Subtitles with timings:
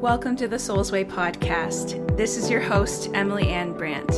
[0.00, 2.16] Welcome to the Soul's Way podcast.
[2.16, 4.10] This is your host, Emily Anne Brant.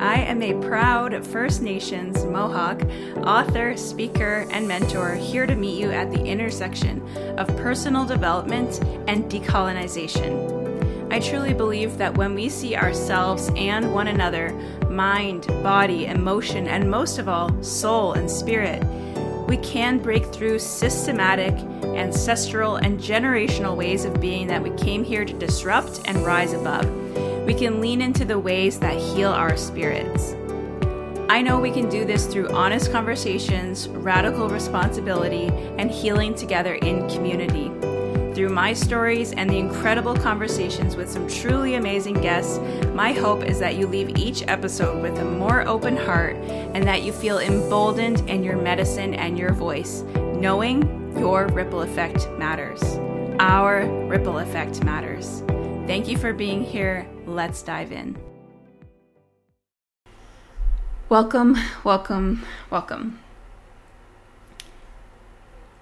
[0.00, 2.80] I am a proud First Nations Mohawk
[3.26, 7.02] author, speaker, and mentor here to meet you at the intersection
[7.36, 11.12] of personal development and decolonization.
[11.12, 14.50] I truly believe that when we see ourselves and one another,
[14.88, 18.82] mind, body, emotion, and most of all, soul and spirit,
[19.46, 21.54] we can break through systematic,
[21.94, 26.86] ancestral, and generational ways of being that we came here to disrupt and rise above.
[27.44, 30.34] We can lean into the ways that heal our spirits.
[31.28, 35.48] I know we can do this through honest conversations, radical responsibility,
[35.78, 37.70] and healing together in community.
[38.34, 42.58] Through my stories and the incredible conversations with some truly amazing guests,
[42.92, 47.04] my hope is that you leave each episode with a more open heart and that
[47.04, 50.02] you feel emboldened in your medicine and your voice,
[50.34, 52.82] knowing your ripple effect matters.
[53.38, 55.44] Our ripple effect matters.
[55.86, 57.06] Thank you for being here.
[57.26, 58.18] Let's dive in.
[61.08, 63.20] Welcome, welcome, welcome.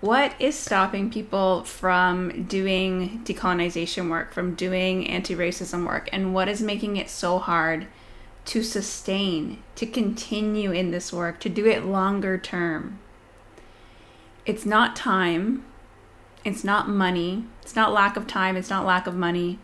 [0.02, 6.48] What is stopping people from doing decolonization work, from doing anti racism work, and what
[6.48, 7.86] is making it so hard
[8.46, 12.98] to sustain, to continue in this work, to do it longer term?
[14.44, 15.64] It's not time,
[16.44, 19.60] it's not money, it's not lack of time, it's not lack of money.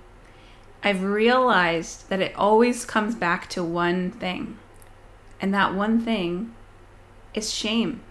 [0.85, 4.57] I've realized that it always comes back to one thing,
[5.41, 6.55] and that one thing
[7.35, 8.03] is shame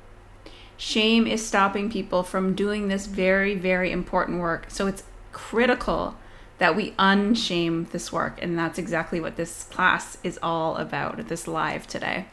[0.78, 4.68] Shame is stopping people from doing this very, very important work.
[4.70, 6.16] So it's critical
[6.60, 8.40] that we unshame this work.
[8.42, 12.26] And that's exactly what this class is all about, this live today.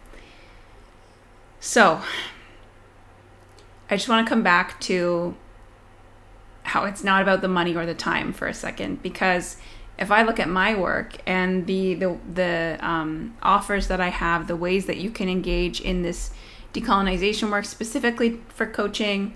[1.61, 2.03] So
[3.91, 5.35] I just want to come back to
[6.65, 9.57] how it's not about the money or the time for a second because
[9.99, 14.49] if I look at my work and the the the um, offers that I have,
[14.49, 16.31] the ways that you can engage in this
[16.75, 19.35] decolonization work specifically for coaching.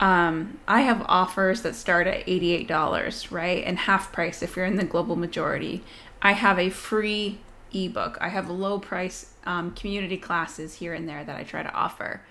[0.00, 3.62] Um, I have offers that start at $88, right?
[3.64, 5.84] And half price if you're in the global majority.
[6.22, 7.38] I have a free
[7.72, 8.18] ebook.
[8.20, 12.22] I have low price um, community classes here and there that I try to offer.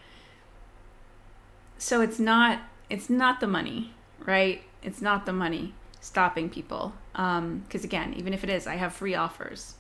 [1.78, 3.94] So it's not it's not the money,
[4.26, 4.64] right?
[4.82, 6.94] It's not the money stopping people.
[7.12, 9.76] Because um, again, even if it is, I have free offers.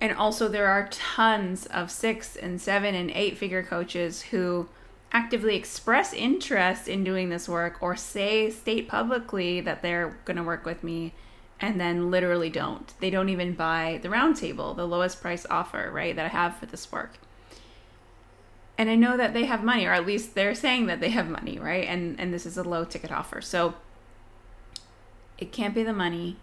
[0.00, 4.68] And also, there are tons of six and seven and eight figure coaches who
[5.12, 10.42] actively express interest in doing this work or say, state publicly that they're going to
[10.42, 11.12] work with me
[11.60, 12.94] and then literally don't.
[13.00, 16.66] They don't even buy the roundtable, the lowest price offer, right, that I have for
[16.66, 17.18] this work.
[18.78, 21.28] And I know that they have money, or at least they're saying that they have
[21.28, 21.86] money, right?
[21.86, 23.42] And and this is a low ticket offer.
[23.42, 23.74] So
[25.36, 26.38] it can't be the money.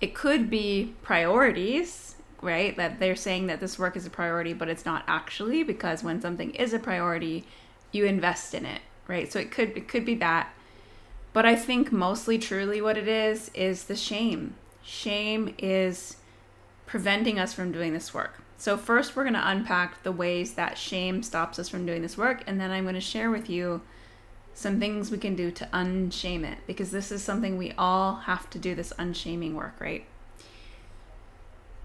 [0.00, 2.76] It could be priorities right?
[2.76, 6.20] That they're saying that this work is a priority, but it's not actually because when
[6.20, 7.44] something is a priority,
[7.92, 9.30] you invest in it, right?
[9.32, 10.52] So it could it could be that.
[11.32, 14.54] But I think mostly truly what it is is the shame.
[14.82, 16.16] Shame is
[16.86, 18.42] preventing us from doing this work.
[18.58, 22.16] So first we're going to unpack the ways that shame stops us from doing this
[22.16, 23.82] work and then I'm going to share with you
[24.54, 28.48] some things we can do to unshame it because this is something we all have
[28.50, 30.06] to do this unshaming work, right?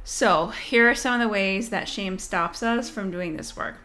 [0.03, 3.75] So, here are some of the ways that shame stops us from doing this work.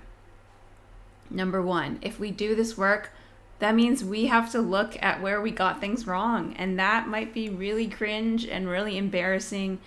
[1.28, 3.10] Number one, if we do this work,
[3.58, 6.54] that means we have to look at where we got things wrong.
[6.56, 9.78] And that might be really cringe and really embarrassing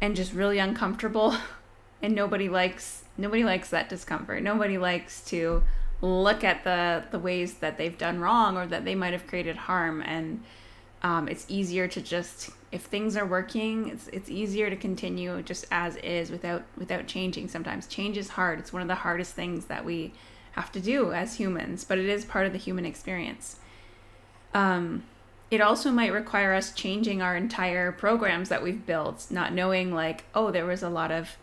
[0.00, 1.36] and just really uncomfortable.
[2.00, 4.40] And nobody likes nobody likes that discomfort.
[4.44, 5.64] Nobody likes to
[6.00, 9.56] look at the the ways that they've done wrong or that they might have created
[9.56, 10.44] harm and
[11.02, 15.66] um, it's easier to just if things are working it's it's easier to continue just
[15.70, 17.86] as is without without changing sometimes.
[17.86, 18.58] Change is hard.
[18.58, 20.12] It's one of the hardest things that we
[20.52, 23.56] have to do as humans but it is part of the human experience.
[24.54, 25.04] Um,
[25.50, 30.24] it also might require us changing our entire programs that we've built not knowing like
[30.34, 31.36] oh there was a lot of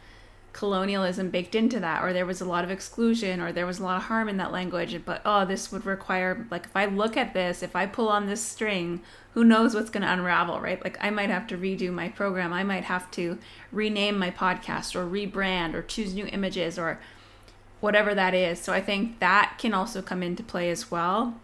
[0.55, 3.83] colonialism baked into that or there was a lot of exclusion or there was a
[3.83, 7.17] lot of harm in that language but oh this would require like if i look
[7.17, 9.01] at this if i pull on this string
[9.35, 10.81] who knows what's going to unravel right?
[10.81, 12.53] Like i might have to redo my program.
[12.53, 13.37] I might have to
[13.71, 16.99] rename my podcast or rebrand or choose new images or
[17.81, 18.59] whatever that is.
[18.59, 21.35] So i think that can also come into play as well.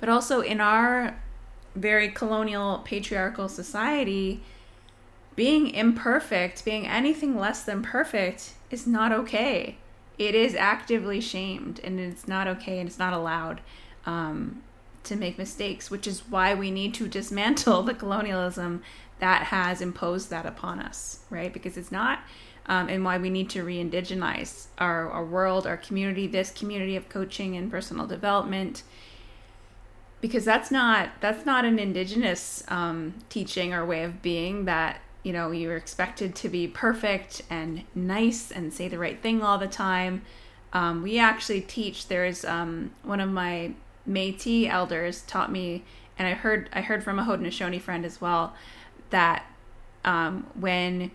[0.00, 1.20] But also in our
[1.76, 4.42] very colonial patriarchal society
[5.36, 9.76] being imperfect, being anything less than perfect, is not okay.
[10.18, 13.60] It is actively shamed, and it's not okay, and it's not allowed.
[14.04, 14.62] Um,
[15.04, 18.82] to make mistakes, which is why we need to dismantle the colonialism
[19.18, 21.52] that has imposed that upon us, right?
[21.52, 22.20] Because it's not,
[22.66, 26.96] um, and why we need to re indigenize our, our world, our community, this community
[26.96, 28.82] of coaching and personal development.
[30.20, 35.32] Because that's not that's not an indigenous um, teaching or way of being that you
[35.32, 39.68] know you're expected to be perfect and nice and say the right thing all the
[39.68, 40.22] time.
[40.72, 42.08] Um, we actually teach.
[42.08, 43.74] There's um, one of my
[44.08, 45.84] Métis elders taught me,
[46.18, 48.54] and I heard I heard from a Haudenosaunee friend as well
[49.10, 49.44] that
[50.04, 51.10] um, when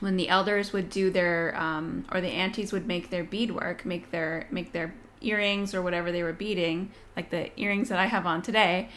[0.00, 4.10] when the elders would do their um, or the aunties would make their beadwork, make
[4.10, 8.26] their make their earrings or whatever they were beading, like the earrings that I have
[8.26, 8.88] on today,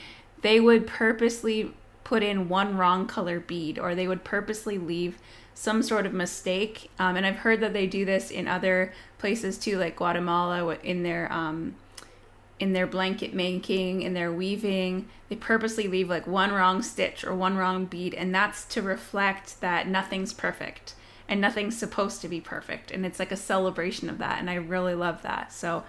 [0.42, 1.74] they would purposely
[2.14, 5.18] put in one wrong color bead or they would purposely leave
[5.56, 6.92] some sort of mistake.
[7.00, 11.02] Um, and I've heard that they do this in other places too, like Guatemala in
[11.02, 11.74] their um,
[12.60, 17.34] in their blanket making, in their weaving, they purposely leave like one wrong stitch or
[17.34, 20.94] one wrong bead, and that's to reflect that nothing's perfect
[21.28, 22.92] and nothing's supposed to be perfect.
[22.92, 25.52] And it's like a celebration of that, and I really love that.
[25.52, 25.84] So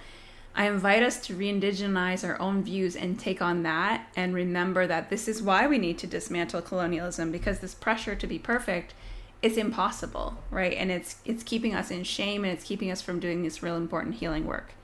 [0.56, 4.86] I invite us to re indigenize our own views and take on that and remember
[4.86, 8.94] that this is why we need to dismantle colonialism because this pressure to be perfect
[9.42, 10.74] is impossible, right?
[10.74, 13.76] And it's it's keeping us in shame and it's keeping us from doing this real
[13.76, 14.74] important healing work.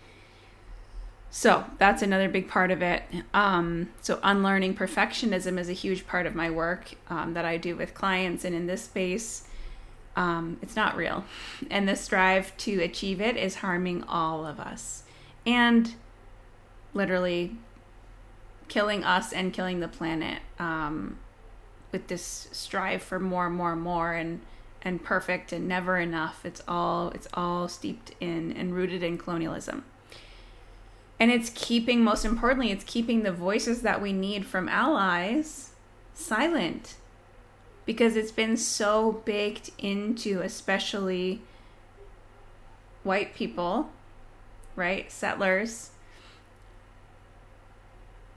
[1.31, 3.05] So that's another big part of it.
[3.33, 7.77] Um, so unlearning perfectionism is a huge part of my work um, that I do
[7.77, 9.47] with clients, and in this space,
[10.17, 11.25] um, it's not real,
[11.71, 15.00] and the strive to achieve it is harming all of us,
[15.47, 15.95] and
[16.95, 17.57] literally
[18.69, 21.19] killing us and killing the planet um,
[21.93, 24.41] with this strive for more, more, more, and
[24.83, 26.45] and perfect and never enough.
[26.45, 29.85] It's all it's all steeped in and rooted in colonialism
[31.21, 35.73] and it's keeping most importantly it's keeping the voices that we need from allies
[36.15, 36.97] silent
[37.85, 41.43] because it's been so baked into especially
[43.05, 43.91] white people
[44.81, 45.91] right settlers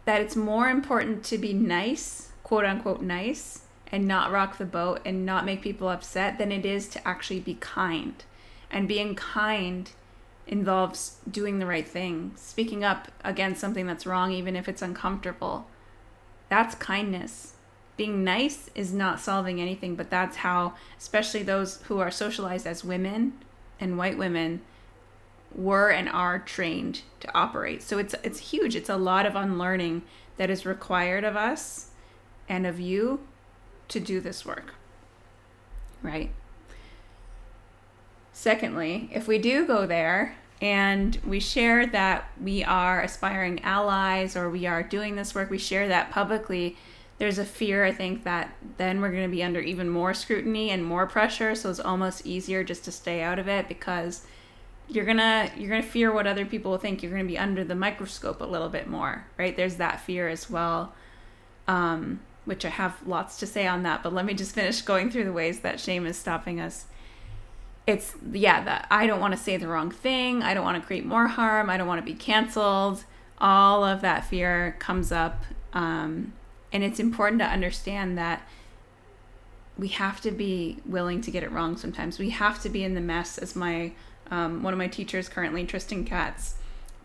[0.05, 3.61] that it's more important to be nice quote unquote nice
[3.91, 7.39] and not rock the boat and not make people upset than it is to actually
[7.39, 8.23] be kind
[8.69, 9.91] and being kind
[10.47, 15.67] involves doing the right thing, speaking up against something that's wrong, even if it's uncomfortable.
[16.49, 17.53] That's kindness.
[17.95, 22.83] Being nice is not solving anything, but that's how, especially those who are socialized as
[22.83, 23.33] women
[23.79, 24.61] and white women,
[25.55, 27.81] were and are trained to operate.
[27.81, 28.75] So it's it's huge.
[28.75, 30.03] It's a lot of unlearning
[30.37, 31.91] that is required of us
[32.49, 33.21] and of you
[33.89, 34.73] to do this work.
[36.01, 36.31] Right?
[38.33, 44.49] Secondly, if we do go there and we share that we are aspiring allies or
[44.49, 46.75] we are doing this work, we share that publicly,
[47.19, 50.71] there's a fear, I think, that then we're going to be under even more scrutiny
[50.71, 51.53] and more pressure.
[51.53, 54.25] So it's almost easier just to stay out of it because
[54.87, 57.01] you're gonna you're gonna fear what other people will think.
[57.01, 59.55] You're gonna be under the microscope a little bit more, right?
[59.55, 60.93] There's that fear as well.
[61.67, 65.09] Um, which I have lots to say on that, but let me just finish going
[65.09, 66.85] through the ways that shame is stopping us
[67.85, 70.85] it's yeah that i don't want to say the wrong thing i don't want to
[70.85, 73.03] create more harm i don't want to be canceled
[73.39, 75.43] all of that fear comes up
[75.73, 76.33] um,
[76.71, 78.47] and it's important to understand that
[79.77, 82.93] we have to be willing to get it wrong sometimes we have to be in
[82.93, 83.91] the mess as my
[84.33, 86.55] um, one of my teachers currently tristan katz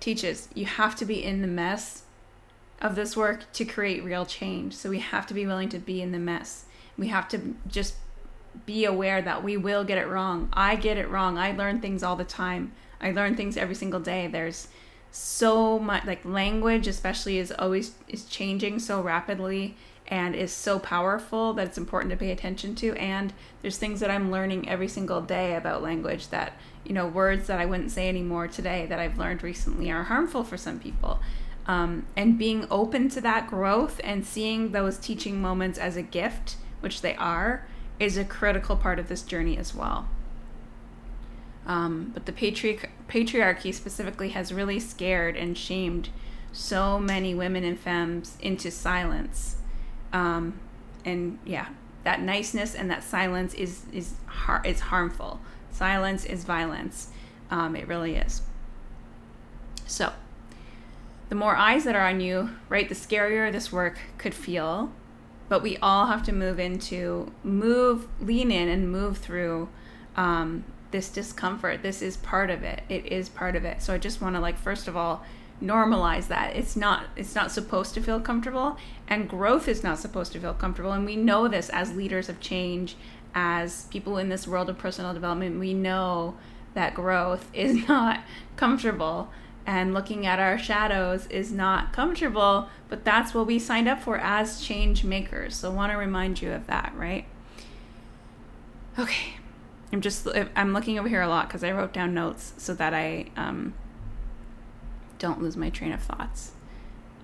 [0.00, 2.02] teaches you have to be in the mess
[2.80, 6.00] of this work to create real change so we have to be willing to be
[6.00, 6.64] in the mess
[6.96, 7.94] we have to just
[8.66, 10.48] be aware that we will get it wrong.
[10.52, 11.38] I get it wrong.
[11.38, 12.72] I learn things all the time.
[13.00, 14.26] I learn things every single day.
[14.26, 14.68] There's
[15.10, 19.74] so much like language especially is always is changing so rapidly
[20.08, 24.10] and is so powerful that it's important to pay attention to and there's things that
[24.10, 28.08] I'm learning every single day about language that you know words that I wouldn't say
[28.08, 31.20] anymore today that I've learned recently are harmful for some people
[31.66, 36.56] um, and being open to that growth and seeing those teaching moments as a gift
[36.80, 37.66] which they are
[38.00, 40.08] is a critical part of this journey as well.
[41.66, 46.08] Um, but the patri- patriarchy specifically has really scared and shamed
[46.52, 49.57] so many women and femmes into silence.
[50.12, 50.58] Um,
[51.04, 51.68] and yeah,
[52.04, 55.40] that niceness and that silence is is har- is harmful.
[55.70, 57.08] Silence is violence.
[57.50, 58.42] Um, it really is.
[59.86, 60.12] So,
[61.28, 64.90] the more eyes that are on you, right, the scarier this work could feel
[65.48, 69.68] but we all have to move into move lean in and move through
[70.16, 73.98] um, this discomfort this is part of it it is part of it so i
[73.98, 75.24] just want to like first of all
[75.62, 76.54] normalize that.
[76.56, 78.76] It's not it's not supposed to feel comfortable
[79.08, 80.92] and growth is not supposed to feel comfortable.
[80.92, 82.96] And we know this as leaders of change
[83.34, 86.34] as people in this world of personal development we know
[86.74, 88.20] that growth is not
[88.56, 89.30] comfortable
[89.66, 94.16] and looking at our shadows is not comfortable but that's what we signed up for
[94.18, 95.56] as change makers.
[95.56, 97.26] So I want to remind you of that right?
[98.98, 99.34] Okay.
[99.92, 102.92] I'm just i'm looking over here a lot because i wrote down notes so that
[102.92, 103.72] i um,
[105.18, 106.52] don't lose my train of thoughts.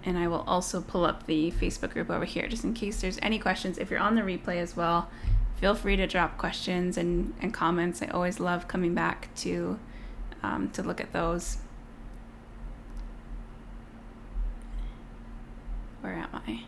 [0.04, 3.18] And I will also pull up the Facebook group over here just in case there's
[3.22, 3.78] any questions.
[3.78, 5.10] If you're on the replay as well,
[5.56, 8.02] feel free to drop questions and, and comments.
[8.02, 9.78] I always love coming back to
[10.42, 11.56] um, to look at those.
[16.02, 16.64] Where am I?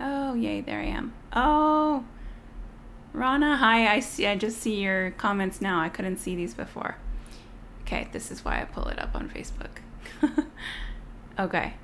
[0.00, 1.12] Oh, yay, there I am.
[1.34, 2.04] Oh,
[3.12, 3.92] Rana, hi.
[3.92, 4.26] I see.
[4.26, 5.80] I just see your comments now.
[5.80, 6.96] I couldn't see these before.
[7.82, 9.81] Okay, this is why I pull it up on Facebook.
[11.38, 11.74] okay.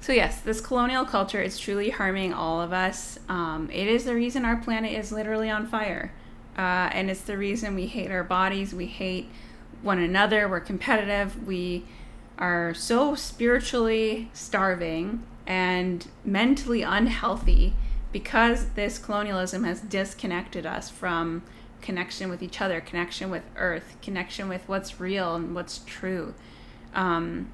[0.00, 3.18] So, yes, this colonial culture is truly harming all of us.
[3.28, 6.12] Um, it is the reason our planet is literally on fire.
[6.58, 9.28] Uh, and it's the reason we hate our bodies, we hate
[9.82, 11.84] one another, we're competitive, we
[12.38, 17.74] are so spiritually starving and mentally unhealthy
[18.12, 21.42] because this colonialism has disconnected us from
[21.80, 26.34] connection with each other, connection with earth, connection with what's real and what's true.
[26.94, 27.50] Um,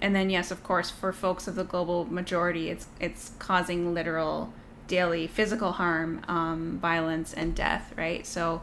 [0.00, 4.52] and then yes, of course, for folks of the global majority, it's it's causing literal
[4.86, 7.92] daily physical harm, um, violence, and death.
[7.96, 8.26] Right.
[8.26, 8.62] So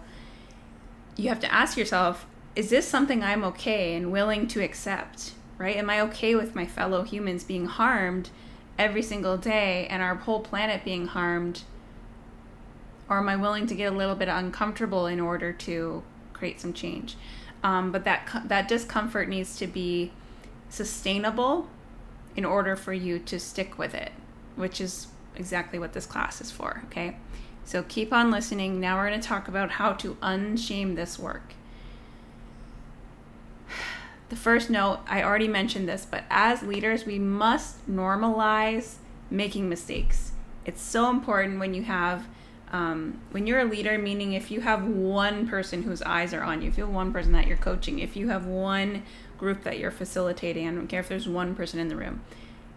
[1.18, 2.26] you have to ask yourself:
[2.56, 5.34] Is this something I'm okay and willing to accept?
[5.58, 5.76] Right?
[5.76, 8.30] Am I okay with my fellow humans being harmed
[8.78, 11.64] every single day and our whole planet being harmed?
[13.10, 16.74] Or am I willing to get a little bit uncomfortable in order to create some
[16.74, 17.16] change?
[17.66, 20.12] Um, but that that discomfort needs to be
[20.70, 21.68] sustainable
[22.36, 24.12] in order for you to stick with it,
[24.56, 26.84] which is exactly what this class is for.
[26.86, 27.18] Okay,
[27.64, 28.80] so keep on listening.
[28.80, 31.54] Now we're going to talk about how to unshame this work.
[34.30, 38.96] The first note, I already mentioned this, but as leaders, we must normalize
[39.30, 40.32] making mistakes.
[40.66, 42.28] It's so important when you have
[42.76, 46.62] um, when you're a leader, meaning if you have one person whose eyes are on
[46.62, 49.04] you, if you have one person that you're coaching, if you have one
[49.38, 52.22] group that you're facilitating, I don't care if there's one person in the room.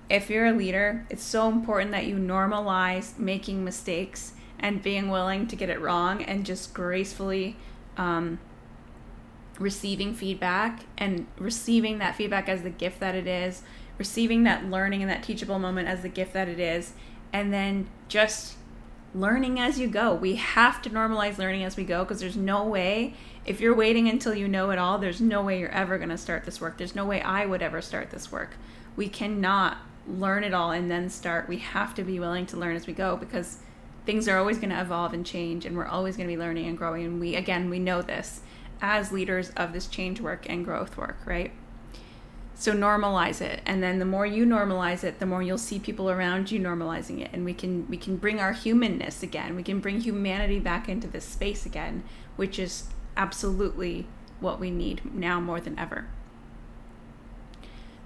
[0.09, 5.49] If you're a leader, it's so important that you normalize making mistakes and being willing
[5.49, 7.57] to get it wrong and just gracefully
[7.97, 8.39] um,
[9.59, 13.63] receiving feedback and receiving that feedback as the gift that it is,
[13.99, 16.93] receiving that learning and that teachable moment as the gift that it is,
[17.33, 18.58] and then just
[19.15, 20.15] learning as you go.
[20.15, 23.15] We have to normalize learning as we go because there's no way,
[23.47, 26.19] if you're waiting until you know it all, there's no way you're ever going to
[26.19, 26.79] start this work.
[26.79, 28.57] There's no way I would ever start this work.
[28.97, 31.49] We cannot learn it all and then start.
[31.49, 33.59] We have to be willing to learn as we go because
[34.07, 36.67] things are always going to evolve and change and we're always going to be learning
[36.67, 37.05] and growing.
[37.05, 38.41] And we, again, we know this
[38.81, 41.53] as leaders of this change work and growth work, right?
[42.61, 46.11] So normalize it, and then the more you normalize it, the more you'll see people
[46.11, 49.55] around you normalizing it, and we can we can bring our humanness again.
[49.55, 52.03] We can bring humanity back into this space again,
[52.35, 54.09] which is absolutely
[54.41, 56.09] what we need now more than ever.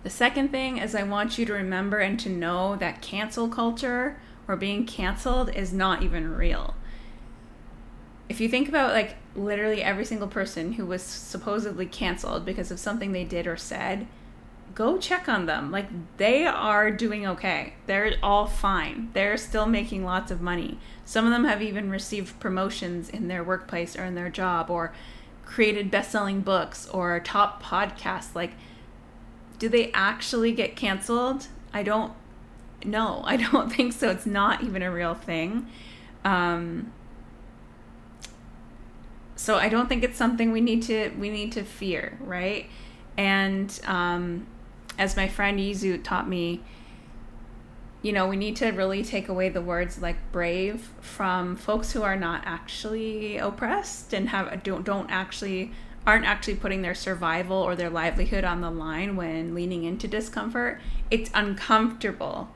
[0.02, 4.21] The second thing is I want you to remember and to know that cancel culture
[4.47, 6.75] or being canceled is not even real.
[8.28, 12.78] If you think about like literally every single person who was supposedly canceled because of
[12.78, 14.06] something they did or said,
[14.75, 15.71] go check on them.
[15.71, 17.75] Like they are doing okay.
[17.87, 19.11] They're all fine.
[19.12, 20.79] They're still making lots of money.
[21.05, 24.93] Some of them have even received promotions in their workplace or in their job or
[25.45, 28.35] created best-selling books or top podcasts.
[28.35, 28.52] Like
[29.59, 31.47] do they actually get canceled?
[31.73, 32.12] I don't
[32.85, 33.23] know.
[33.26, 34.11] I don't think so.
[34.11, 35.69] It's not even a real thing.
[36.25, 36.93] Um
[39.35, 42.69] so I don't think it's something we need to we need to fear, right?
[43.17, 44.47] And um,
[44.99, 46.61] as my friend Yizu taught me,
[48.03, 52.03] you know, we need to really take away the words like brave from folks who
[52.03, 55.73] are not actually oppressed and have don't don't actually
[56.05, 60.81] aren't actually putting their survival or their livelihood on the line when leaning into discomfort.
[61.13, 62.49] It's uncomfortable,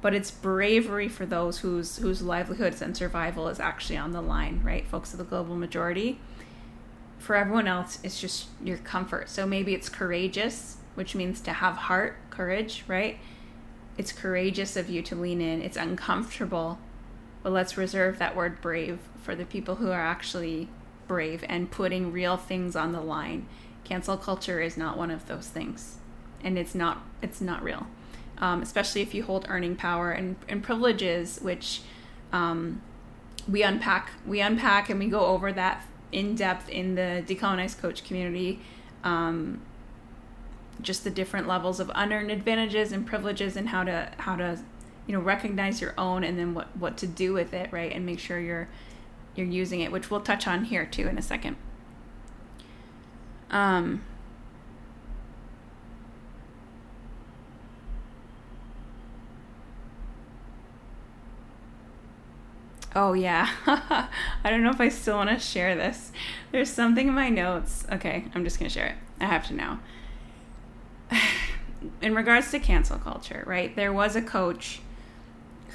[0.00, 4.60] but it's bravery for those whose whose livelihoods and survival is actually on the line,
[4.62, 4.86] right?
[4.86, 6.20] Folks of the global majority.
[7.18, 9.28] For everyone else, it's just your comfort.
[9.28, 13.18] So maybe it's courageous which means to have heart, courage, right?
[13.98, 15.62] It's courageous of you to lean in.
[15.62, 16.78] It's uncomfortable,
[17.42, 20.68] but let's reserve that word brave for the people who are actually
[21.06, 23.46] brave and putting real things on the line
[23.84, 25.96] Cancel culture is not one of those things,
[26.42, 27.86] and it's not it's not real.
[28.38, 31.82] Um, especially if you hold earning power and, and privileges, which
[32.32, 32.82] um,
[33.48, 38.04] we unpack we unpack and we go over that in depth in the decolonized coach
[38.04, 38.60] community.
[39.04, 39.60] Um,
[40.82, 44.58] just the different levels of unearned advantages and privileges and how to how to
[45.06, 48.04] you know recognize your own and then what what to do with it right and
[48.04, 48.68] make sure you're
[49.34, 51.56] you're using it which we'll touch on here too in a second
[53.50, 54.02] um
[62.94, 63.48] Oh yeah.
[64.44, 66.12] I don't know if I still want to share this.
[66.50, 67.86] There's something in my notes.
[67.90, 68.96] Okay, I'm just going to share it.
[69.18, 69.80] I have to now.
[72.02, 73.74] in regards to cancel culture, right?
[73.74, 74.80] There was a coach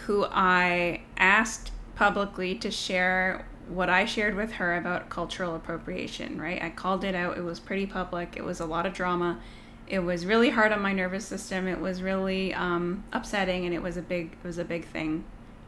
[0.05, 6.61] who I asked publicly to share what I shared with her about cultural appropriation, right?
[6.61, 7.37] I called it out.
[7.37, 8.35] It was pretty public.
[8.37, 9.39] It was a lot of drama.
[9.87, 11.67] It was really hard on my nervous system.
[11.67, 15.25] It was really um, upsetting, and it was a big it was a big thing,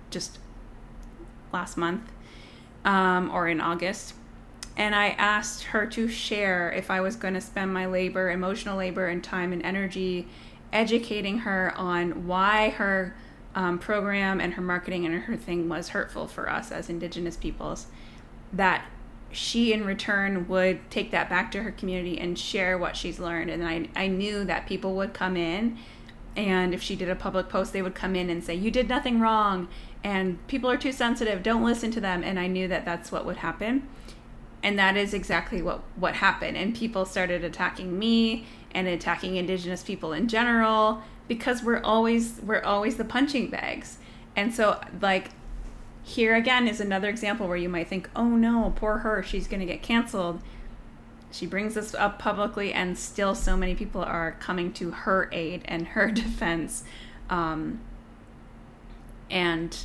[0.10, 0.40] just
[1.52, 2.04] last month
[2.86, 4.14] um, or in August.
[4.80, 8.78] And I asked her to share if I was going to spend my labor, emotional
[8.78, 10.26] labor, and time and energy
[10.72, 13.14] educating her on why her
[13.56, 17.88] um, program and her marketing and her thing was hurtful for us as Indigenous peoples,
[18.54, 18.86] that
[19.32, 23.50] she in return would take that back to her community and share what she's learned.
[23.50, 25.78] And I, I knew that people would come in,
[26.38, 28.88] and if she did a public post, they would come in and say, You did
[28.88, 29.68] nothing wrong,
[30.06, 32.24] and people are too sensitive, don't listen to them.
[32.24, 33.86] And I knew that that's what would happen.
[34.62, 36.58] And that is exactly what, what happened.
[36.58, 42.62] And people started attacking me and attacking Indigenous people in general because we're always we're
[42.62, 44.00] always the punching bags.
[44.36, 45.30] And so like
[46.04, 49.62] here again is another example where you might think, "Oh no, poor her, she's going
[49.62, 50.42] to get canceled."
[51.32, 55.62] She brings this up publicly, and still so many people are coming to her aid
[55.66, 56.84] and her defense.
[57.30, 57.80] Um,
[59.30, 59.78] and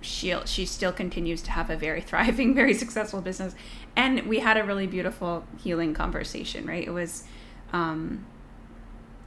[0.00, 3.54] she she still continues to have a very thriving, very successful business.
[3.96, 6.86] And we had a really beautiful healing conversation, right?
[6.86, 7.24] It was
[7.72, 8.26] um,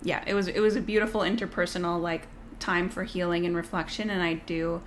[0.02, 2.28] yeah, it was it was a beautiful interpersonal like
[2.60, 4.82] time for healing and reflection, and I do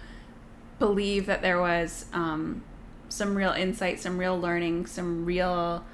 [0.78, 2.62] believe that there was um,
[3.08, 5.84] some real insight, some real learning, some real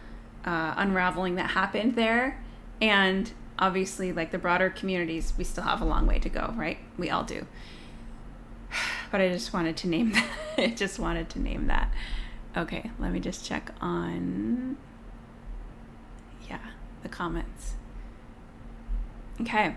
[0.44, 2.42] uh, unraveling that happened there,
[2.81, 6.79] and obviously, like the broader communities, we still have a long way to go, right?
[6.96, 7.46] We all do.
[9.11, 10.29] But I just wanted to name that.
[10.59, 11.90] I just wanted to name that.
[12.59, 14.77] Okay, let me just check on.
[16.49, 16.59] Yeah,
[17.03, 17.75] the comments.
[19.40, 19.77] Okay.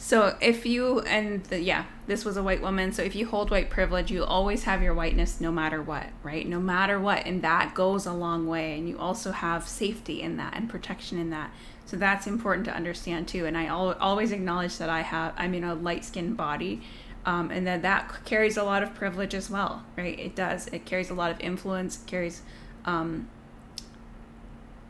[0.00, 2.92] So if you and the, yeah, this was a white woman.
[2.92, 6.46] So if you hold white privilege, you always have your whiteness no matter what, right?
[6.46, 8.78] No matter what, and that goes a long way.
[8.78, 11.52] And you also have safety in that and protection in that.
[11.84, 13.44] So that's important to understand too.
[13.44, 16.82] And I al- always acknowledge that I have, I'm in a light skinned body,
[17.28, 20.18] um, and then that carries a lot of privilege as well, right?
[20.18, 20.66] It does.
[20.68, 21.98] It carries a lot of influence.
[22.06, 22.40] Carries
[22.86, 23.28] um,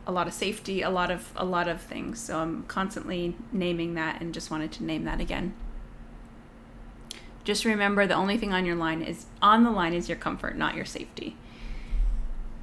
[0.07, 2.17] a lot of safety, a lot of a lot of things.
[2.17, 5.53] So I'm constantly naming that and just wanted to name that again.
[7.43, 10.55] Just remember the only thing on your line is on the line is your comfort,
[10.55, 11.35] not your safety.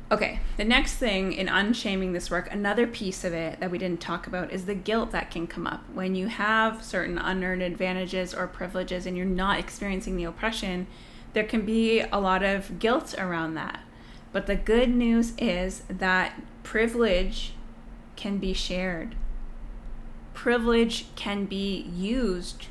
[0.09, 4.01] Okay, the next thing in unshaming this work, another piece of it that we didn't
[4.01, 8.33] talk about is the guilt that can come up when you have certain unearned advantages
[8.33, 10.87] or privileges and you're not experiencing the oppression.
[11.33, 13.81] There can be a lot of guilt around that.
[14.33, 17.55] But the good news is that privilege
[18.15, 19.17] can be shared.
[20.35, 22.67] Privilege can be used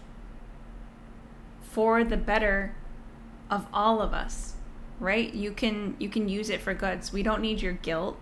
[1.61, 2.75] for the better
[3.49, 4.54] of all of us,
[4.99, 5.34] right?
[5.34, 7.12] You can you can use it for goods.
[7.12, 8.19] We don't need your guilt.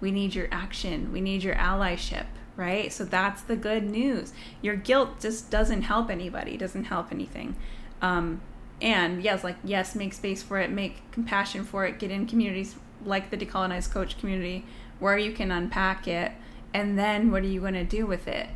[0.00, 1.12] We need your action.
[1.12, 2.92] We need your allyship, right?
[2.92, 4.32] So that's the good news.
[4.60, 6.56] Your guilt just doesn't help anybody.
[6.56, 7.56] Doesn't help anything.
[8.02, 8.42] Um,
[8.82, 12.76] and yes, like yes, make space for it, make compassion for it, get in communities
[13.04, 14.64] like the decolonized coach community
[14.98, 16.32] where you can unpack it,
[16.72, 18.48] and then what are you going to do with it?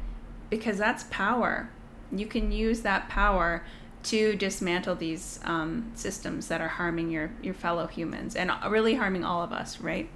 [0.51, 1.71] Because that's power.
[2.11, 3.65] You can use that power
[4.09, 9.25] to dismantle these um, systems that are harming your, your fellow humans and really harming
[9.25, 10.09] all of us, right?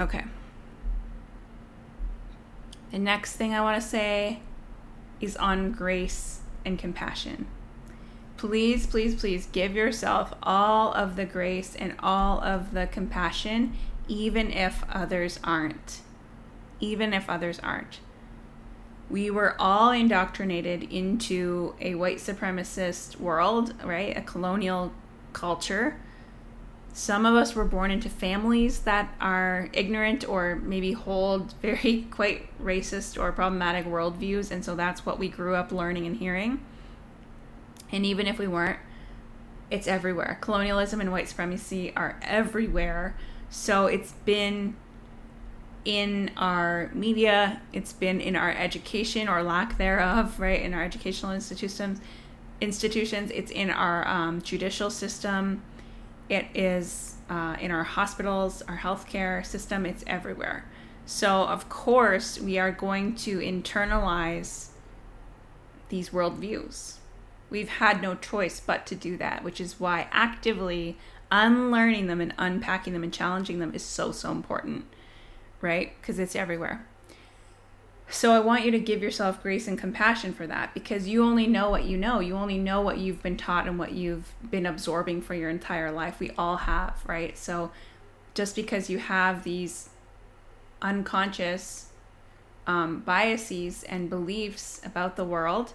[0.00, 0.24] Okay.
[2.90, 4.40] The next thing I want to say
[5.20, 7.46] is on grace and compassion
[8.42, 13.72] please, please, please give yourself all of the grace and all of the compassion,
[14.08, 16.00] even if others aren't.
[16.80, 18.00] Even if others aren't.
[19.12, 24.16] We were all indoctrinated into a white supremacist world, right?
[24.16, 24.90] A colonial
[25.34, 26.00] culture.
[26.94, 32.48] Some of us were born into families that are ignorant or maybe hold very quite
[32.58, 36.64] racist or problematic worldviews, and so that's what we grew up learning and hearing.
[37.90, 38.78] And even if we weren't,
[39.70, 40.38] it's everywhere.
[40.40, 43.14] Colonialism and white supremacy are everywhere.
[43.50, 44.74] So it's been
[45.84, 50.60] in our media, it's been in our education or lack thereof, right?
[50.60, 52.00] In our educational institutions,
[52.60, 55.62] institutions, it's in our um, judicial system,
[56.28, 60.64] it is uh, in our hospitals, our healthcare system, it's everywhere.
[61.04, 64.68] So, of course, we are going to internalize
[65.88, 66.94] these worldviews.
[67.50, 70.96] We've had no choice but to do that, which is why actively
[71.30, 74.86] unlearning them and unpacking them and challenging them is so, so important,
[75.62, 75.92] right?
[76.00, 76.84] Because it's everywhere.
[78.10, 81.46] So I want you to give yourself grace and compassion for that because you only
[81.46, 82.20] know what you know.
[82.20, 85.90] You only know what you've been taught and what you've been absorbing for your entire
[85.90, 86.20] life.
[86.20, 87.38] We all have, right?
[87.38, 87.70] So
[88.34, 89.88] just because you have these
[90.82, 91.86] unconscious
[92.66, 95.72] um, biases and beliefs about the world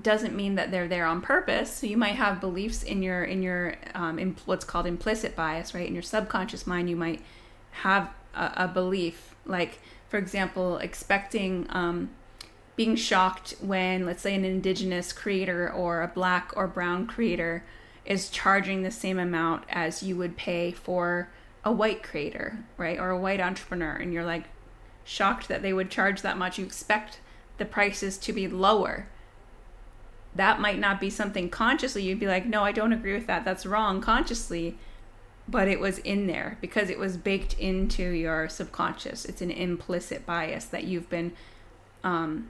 [0.00, 1.70] doesn't mean that they're there on purpose.
[1.70, 5.74] So you might have beliefs in your in your um, in what's called implicit bias,
[5.74, 5.86] right?
[5.86, 7.20] In your subconscious mind, you might
[7.82, 12.10] have a, a belief, like for example, expecting um,
[12.76, 17.64] being shocked when, let's say, an indigenous creator or a black or brown creator
[18.04, 21.30] is charging the same amount as you would pay for
[21.64, 24.44] a white creator, right, or a white entrepreneur, and you're like
[25.04, 26.58] shocked that they would charge that much.
[26.58, 27.20] You expect
[27.58, 29.06] the prices to be lower
[30.34, 33.44] that might not be something consciously you'd be like, no, I don't agree with that.
[33.44, 34.78] That's wrong consciously.
[35.48, 39.24] But it was in there because it was baked into your subconscious.
[39.24, 41.32] It's an implicit bias that you've been
[42.04, 42.48] um,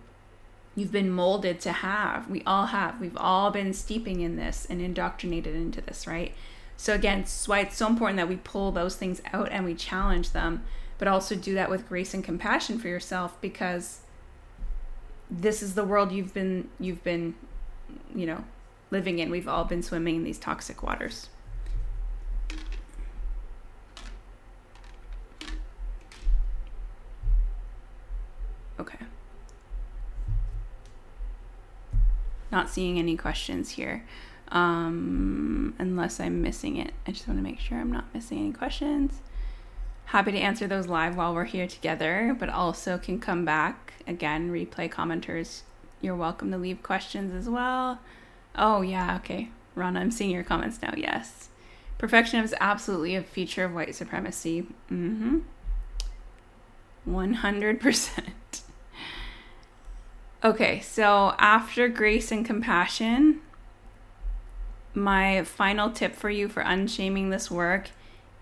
[0.74, 2.28] you've been molded to have.
[2.28, 3.00] We all have.
[3.00, 6.34] We've all been steeping in this and indoctrinated into this, right?
[6.76, 9.74] So again, it's why it's so important that we pull those things out and we
[9.74, 10.64] challenge them,
[10.98, 14.00] but also do that with grace and compassion for yourself because
[15.30, 17.34] this is the world you've been you've been
[18.14, 18.44] you know,
[18.90, 19.30] living in.
[19.30, 21.28] We've all been swimming in these toxic waters.
[28.78, 28.98] Okay.
[32.50, 34.04] Not seeing any questions here.
[34.48, 36.92] Um, unless I'm missing it.
[37.06, 39.20] I just want to make sure I'm not missing any questions.
[40.06, 44.50] Happy to answer those live while we're here together, but also can come back again,
[44.50, 45.62] replay commenters
[46.02, 48.00] you're welcome to leave questions as well.
[48.54, 49.50] Oh, yeah, okay.
[49.74, 50.92] Rana, I'm seeing your comments now.
[50.96, 51.48] Yes.
[51.96, 54.66] Perfection is absolutely a feature of white supremacy.
[54.90, 55.38] Mm hmm.
[57.08, 58.22] 100%.
[60.44, 63.40] Okay, so after grace and compassion,
[64.92, 67.90] my final tip for you for unshaming this work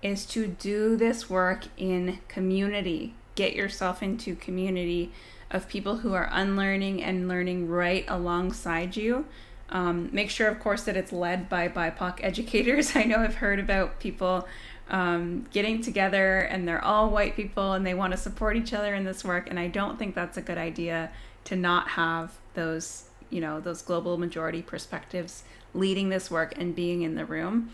[0.03, 3.15] is to do this work in community.
[3.35, 5.13] Get yourself into community
[5.51, 9.27] of people who are unlearning and learning right alongside you.
[9.71, 12.93] Um, make sure, of course, that it's led by BIPOC educators.
[12.97, 14.47] I know I've heard about people
[14.91, 18.95] um, getting together and they're all white people and they want to support each other
[18.95, 19.49] in this work.
[19.49, 21.11] And I don't think that's a good idea
[21.45, 27.03] to not have those, you know, those global majority perspectives leading this work and being
[27.03, 27.71] in the room.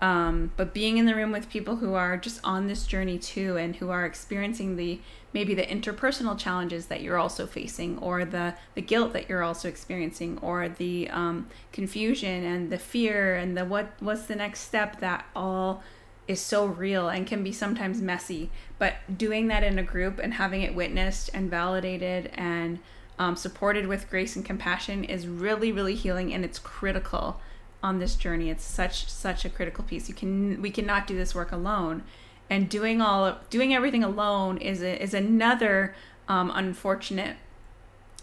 [0.00, 3.56] Um, but being in the room with people who are just on this journey too
[3.56, 5.00] and who are experiencing the
[5.32, 9.68] maybe the interpersonal challenges that you're also facing or the the guilt that you're also
[9.68, 15.00] experiencing or the um, confusion and the fear and the what what's the next step
[15.00, 15.82] that all
[16.28, 18.50] is so real and can be sometimes messy.
[18.78, 22.78] But doing that in a group and having it witnessed and validated and
[23.18, 27.40] um, supported with grace and compassion is really really healing and it's critical
[27.82, 28.50] on this journey.
[28.50, 30.08] It's such such a critical piece.
[30.08, 32.02] You can we cannot do this work alone.
[32.50, 35.94] And doing all doing everything alone is a, is another
[36.28, 37.36] um, unfortunate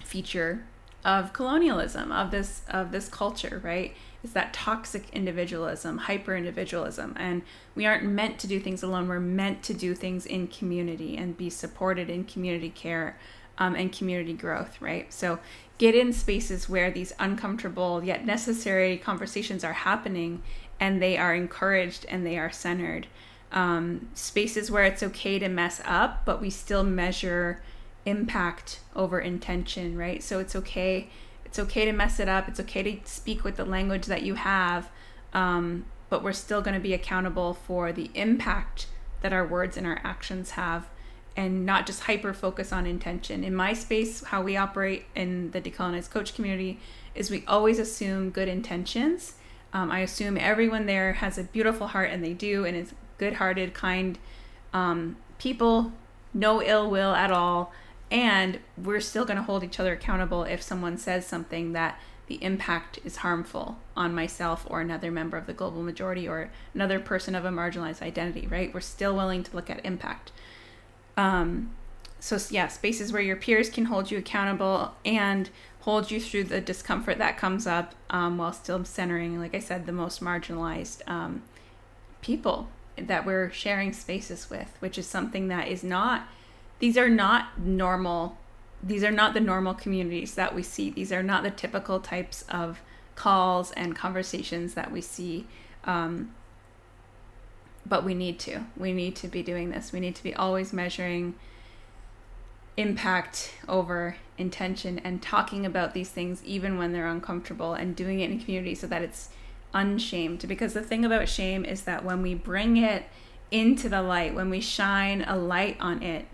[0.04, 0.66] feature
[1.04, 3.96] of colonialism of this of this culture right?
[4.24, 7.44] It's that toxic individualism hyper individualism and
[7.76, 9.08] we aren't meant to do things alone.
[9.08, 13.18] We're meant to do things in community and be supported in community care
[13.58, 15.14] um, and community growth right?
[15.14, 15.40] So
[15.78, 20.42] get in spaces where these uncomfortable yet necessary conversations are happening
[20.80, 23.08] and they are encouraged and they are centered
[23.52, 27.62] um, spaces where it's okay to mess up, but we still measure
[28.06, 30.22] impact over intention, right?
[30.22, 31.10] So it's okay.
[31.46, 32.48] It's okay to mess it up.
[32.50, 34.90] It's okay to speak with the language that you have,
[35.34, 38.88] um, but we're still going to be accountable for the impact
[39.22, 40.88] that our words and our actions have,
[41.36, 43.44] and not just hyper focus on intention.
[43.44, 46.80] In my space, how we operate in the decolonized coach community
[47.14, 49.36] is we always assume good intentions
[49.76, 53.74] Um, I assume everyone there has a beautiful heart, and they do, and is good-hearted,
[53.74, 54.18] kind
[54.74, 55.92] um, people,
[56.34, 57.74] no ill will at all,
[58.10, 62.42] and we're still going to hold each other accountable if someone says something that the
[62.42, 67.36] impact is harmful on myself or another member of the global majority or another person
[67.36, 68.74] of a marginalized identity, right?
[68.74, 70.32] We're still willing to look at impact.
[71.18, 71.72] Um,
[72.20, 75.50] so, yeah, spaces where your peers can hold you accountable and
[75.82, 79.86] hold you through the discomfort that comes up um, while still centering, like I said,
[79.86, 81.44] the most marginalized um,
[82.22, 86.28] people that we're sharing spaces with, which is something that is not,
[86.80, 88.38] these are not normal
[88.86, 90.92] these are not the normal communities that we see.
[90.92, 92.82] These are not the typical types of
[93.16, 95.48] calls and conversations that we see.
[95.86, 96.34] Um,
[97.86, 98.66] but we need to.
[98.76, 99.92] We need to be doing this.
[99.92, 101.36] We need to be always measuring
[102.78, 108.30] impact over intention and talking about these things even when they're uncomfortable and doing it
[108.30, 109.30] in community so that it's
[109.74, 110.48] unshamed.
[110.48, 113.06] Because the thing about shame is that when we bring it
[113.52, 116.26] into the light, when we shine a light on it,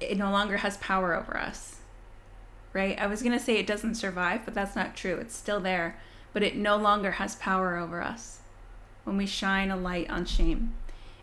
[0.00, 1.76] it no longer has power over us.
[2.72, 2.98] Right?
[2.98, 5.16] I was going to say it doesn't survive, but that's not true.
[5.16, 5.98] It's still there,
[6.32, 8.40] but it no longer has power over us
[9.04, 10.74] when we shine a light on shame.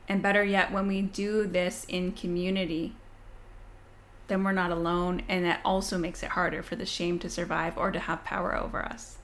[0.07, 2.93] And better yet, when we do this in community,
[4.27, 7.77] then we're not alone, and that also makes it harder for the shame to survive
[7.77, 9.17] or to have power over us.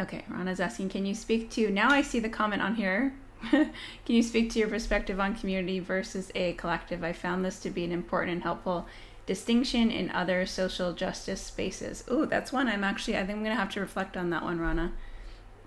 [0.00, 3.12] Okay, Rana's asking, can you speak to now I see the comment on here
[3.50, 3.72] Can
[4.06, 7.02] you speak to your perspective on community versus a collective?
[7.02, 8.86] I found this to be an important and helpful
[9.26, 12.04] distinction in other social justice spaces.
[12.10, 14.42] Ooh, that's one I'm actually, I think I'm going to have to reflect on that
[14.42, 14.92] one, Rana.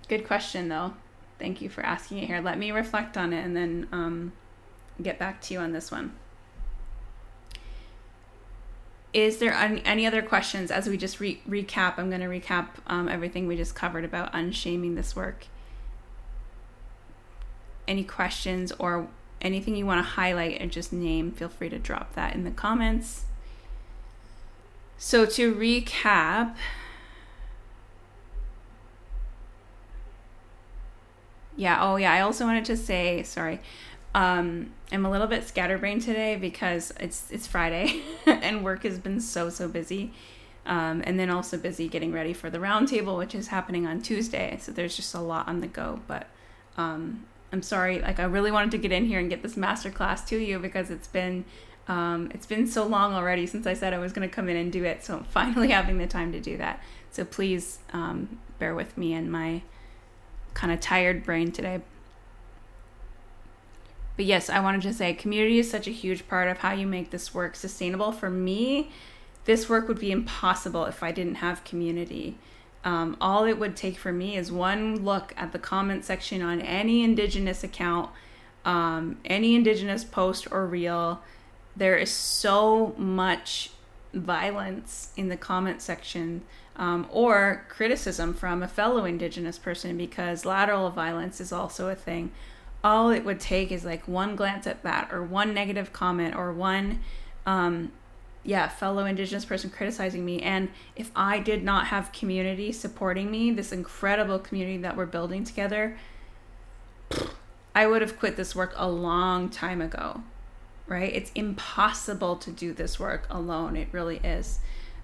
[0.07, 0.93] Good question, though.
[1.39, 2.41] Thank you for asking it here.
[2.41, 4.33] Let me reflect on it and then um,
[5.01, 6.13] get back to you on this one.
[9.13, 11.97] Is there any other questions as we just re- recap?
[11.97, 15.47] I'm going to recap um, everything we just covered about unshaming this work
[17.87, 19.07] any questions or
[19.41, 22.51] anything you want to highlight and just name, feel free to drop that in the
[22.51, 23.25] comments.
[24.97, 26.55] So, to recap,
[31.58, 33.60] yeah, oh, yeah, I also wanted to say, sorry,
[34.15, 39.19] um, I'm a little bit scatterbrained today because it's it's Friday and work has been
[39.19, 40.13] so so busy,
[40.65, 44.58] um, and then also busy getting ready for the roundtable, which is happening on Tuesday.
[44.62, 45.99] So there's just a lot on the go.
[46.08, 46.27] But
[46.77, 50.25] um, I'm sorry, like I really wanted to get in here and get this masterclass
[50.27, 51.43] to you because it's been
[51.87, 54.57] um, it's been so long already since I said I was going to come in
[54.57, 55.03] and do it.
[55.03, 56.81] So I'm finally having the time to do that.
[57.11, 59.61] So please um, bear with me and my
[60.53, 61.81] kind of tired brain today.
[64.15, 66.87] But yes, I wanted to say community is such a huge part of how you
[66.87, 68.11] make this work sustainable.
[68.11, 68.91] For me,
[69.43, 72.37] this work would be impossible if I didn't have community.
[72.83, 76.61] Um, all it would take for me is one look at the comment section on
[76.61, 78.09] any Indigenous account,
[78.63, 81.21] um, any Indigenous post or reel.
[81.75, 83.71] There is so much
[84.13, 86.43] violence in the comment section
[86.77, 92.31] um, or criticism from a fellow Indigenous person because lateral violence is also a thing.
[92.83, 96.53] All it would take is like one glance at that or one negative comment or
[96.53, 96.99] one
[97.45, 97.91] um,
[98.45, 100.39] yeah, fellow Indigenous person criticizing me.
[100.41, 105.43] And if I did not have community supporting me, this incredible community that we're building
[105.43, 105.97] together,
[107.73, 110.21] I would have quit this work a long time ago,
[110.87, 111.13] right?
[111.13, 113.75] It's impossible to do this work alone.
[113.75, 114.59] It really is.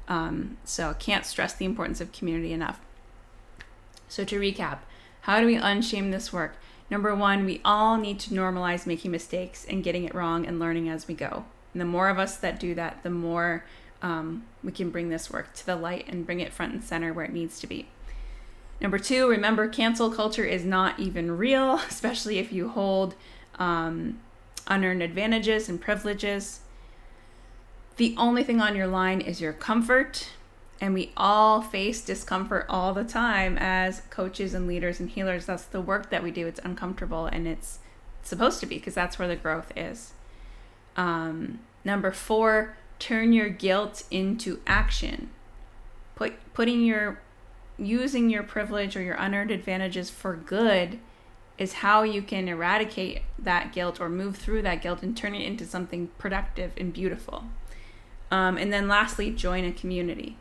[0.07, 2.79] Um, so, can't stress the importance of community enough.
[4.07, 4.79] So, to recap,
[5.21, 6.55] how do we unshame this work?
[6.89, 10.89] Number one, we all need to normalize making mistakes and getting it wrong and learning
[10.89, 11.45] as we go.
[11.73, 13.63] And the more of us that do that, the more
[14.01, 17.13] um, we can bring this work to the light and bring it front and center
[17.13, 17.87] where it needs to be.
[18.81, 23.15] Number two, remember cancel culture is not even real, especially if you hold
[23.59, 24.19] um,
[24.71, 26.61] unearned advantages and privileges.
[27.97, 30.29] The only thing on your line is your comfort,
[30.79, 35.45] and we all face discomfort all the time as coaches and leaders and healers.
[35.45, 36.47] That's the work that we do.
[36.47, 37.79] It's uncomfortable and it's
[38.23, 40.13] supposed to be because that's where the growth is.
[40.95, 45.29] Um, number four, turn your guilt into action.
[46.15, 47.19] Put putting your
[47.77, 50.99] using your privilege or your unearned advantages for good
[51.61, 55.45] is how you can eradicate that guilt or move through that guilt and turn it
[55.45, 57.43] into something productive and beautiful.
[58.31, 60.37] Um, and then lastly, join a community.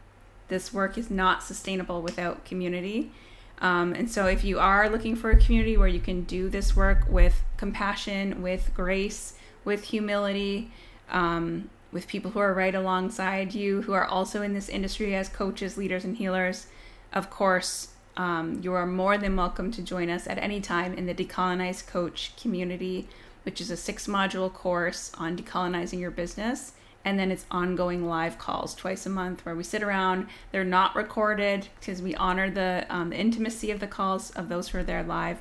[0.48, 3.12] This work is not sustainable without community.
[3.60, 6.74] Um, and so, if you are looking for a community where you can do this
[6.74, 10.70] work with compassion, with grace, with humility,
[11.10, 15.28] um, with people who are right alongside you, who are also in this industry as
[15.28, 16.66] coaches, leaders, and healers.
[17.12, 21.06] of course, um, you are more than welcome to join us at any time in
[21.06, 23.08] the Decolonized Coach community,
[23.44, 26.72] which is a six module course on decolonizing your business.
[27.04, 30.26] And then it's ongoing live calls twice a month where we sit around.
[30.52, 34.68] They're not recorded because we honor the, um, the intimacy of the calls of those
[34.68, 35.38] who are there live.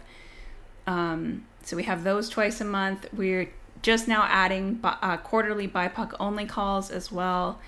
[0.88, 3.08] Um, so we have those twice a month.
[3.12, 3.51] We're
[3.82, 7.60] just now adding uh, quarterly BIPOC only calls as well.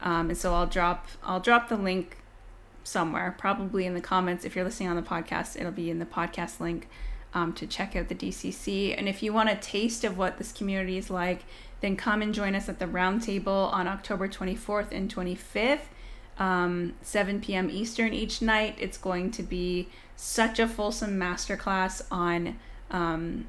[0.00, 2.16] Um, and so I'll drop I'll drop the link
[2.84, 4.44] somewhere, probably in the comments.
[4.44, 6.88] If you're listening on the podcast, it'll be in the podcast link
[7.34, 8.96] um, to check out the DCC.
[8.96, 11.44] And if you want a taste of what this community is like,
[11.80, 15.80] then come and join us at the roundtable on October 24th and 25th,
[16.38, 17.70] um, 7 p.m.
[17.70, 18.76] Eastern each night.
[18.78, 22.58] It's going to be such a fulsome masterclass on
[22.90, 23.46] um,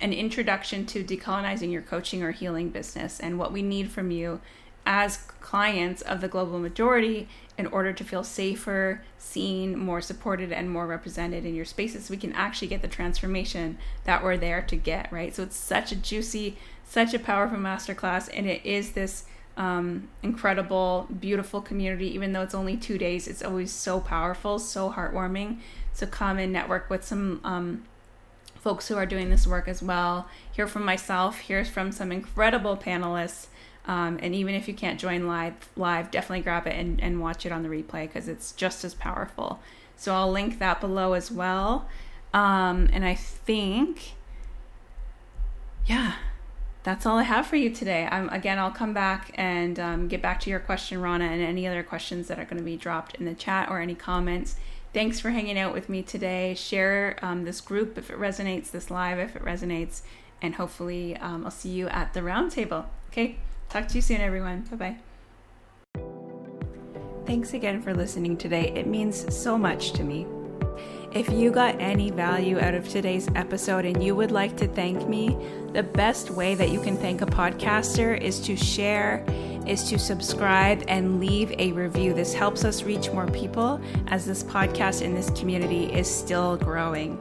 [0.00, 4.40] an introduction to decolonizing your coaching or healing business and what we need from you
[4.84, 10.70] as clients of the global majority in order to feel safer, seen, more supported, and
[10.70, 12.08] more represented in your spaces.
[12.08, 15.34] We can actually get the transformation that we're there to get, right?
[15.34, 19.24] So it's such a juicy, such a powerful masterclass, and it is this
[19.56, 22.12] um, incredible, beautiful community.
[22.14, 25.58] Even though it's only two days, it's always so powerful, so heartwarming.
[25.92, 27.84] So come and network with some um,
[28.62, 30.28] folks who are doing this work as well.
[30.52, 33.48] Hear from myself, hear from some incredible panelists
[33.86, 37.44] um, and even if you can't join live, live, definitely grab it and, and watch
[37.44, 39.60] it on the replay because it's just as powerful.
[39.96, 41.88] So I'll link that below as well.
[42.32, 44.14] Um, and I think,
[45.86, 46.14] yeah,
[46.84, 48.08] that's all I have for you today.
[48.10, 51.66] I'm, again, I'll come back and um, get back to your question, Rana, and any
[51.66, 54.56] other questions that are going to be dropped in the chat or any comments.
[54.92, 56.54] Thanks for hanging out with me today.
[56.54, 60.02] Share um, this group if it resonates, this live if it resonates,
[60.40, 62.86] and hopefully um, I'll see you at the roundtable.
[63.10, 63.38] Okay.
[63.72, 64.68] Talk to you soon, everyone.
[64.70, 66.02] Bye bye.
[67.24, 68.70] Thanks again for listening today.
[68.76, 70.26] It means so much to me.
[71.14, 75.08] If you got any value out of today's episode and you would like to thank
[75.08, 75.38] me,
[75.72, 79.24] the best way that you can thank a podcaster is to share,
[79.66, 82.12] is to subscribe, and leave a review.
[82.12, 87.18] This helps us reach more people as this podcast in this community is still growing.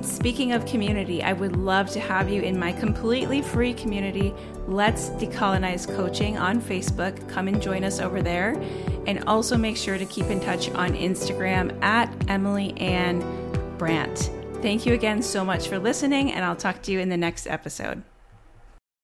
[0.00, 4.32] Speaking of community, I would love to have you in my completely free community,
[4.66, 7.28] Let's Decolonize Coaching on Facebook.
[7.28, 8.60] Come and join us over there.
[9.06, 13.20] And also make sure to keep in touch on Instagram at Emily Anne
[13.78, 14.30] Brant.
[14.62, 17.46] Thank you again so much for listening, and I'll talk to you in the next
[17.46, 18.02] episode.